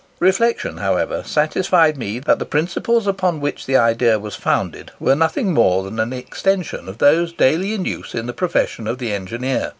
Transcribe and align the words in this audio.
Reflection, 0.19 0.77
however, 0.77 1.21
satisfied 1.23 1.95
me 1.95 2.17
that 2.17 2.39
the 2.39 2.43
principles 2.45 3.05
upon 3.05 3.39
which 3.39 3.67
the 3.67 3.77
idea 3.77 4.17
was 4.17 4.33
founded 4.35 4.91
were 4.99 5.13
nothing 5.13 5.53
more 5.53 5.83
than 5.83 5.99
an 5.99 6.11
extension 6.11 6.89
of 6.89 6.97
those 6.97 7.31
daily 7.31 7.75
in 7.75 7.85
use 7.85 8.15
in 8.15 8.25
the 8.25 8.33
profession 8.33 8.87
of 8.87 8.97
the 8.97 9.13
engineer. 9.13 9.69